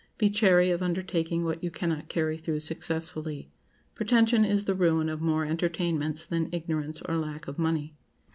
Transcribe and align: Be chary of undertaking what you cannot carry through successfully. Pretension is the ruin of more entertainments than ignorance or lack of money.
Be 0.17 0.31
chary 0.31 0.71
of 0.71 0.81
undertaking 0.81 1.45
what 1.45 1.63
you 1.63 1.69
cannot 1.69 2.09
carry 2.09 2.35
through 2.35 2.61
successfully. 2.61 3.51
Pretension 3.93 4.43
is 4.43 4.65
the 4.65 4.73
ruin 4.73 5.09
of 5.09 5.21
more 5.21 5.45
entertainments 5.45 6.25
than 6.25 6.49
ignorance 6.51 7.03
or 7.03 7.17
lack 7.17 7.47
of 7.47 7.59
money. 7.59 7.93